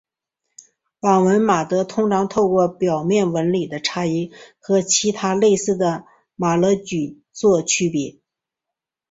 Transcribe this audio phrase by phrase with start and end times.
[1.01, 8.17] 网纹马勃通常透过表面纹理的差异可和其他类似的马勃菌作区别。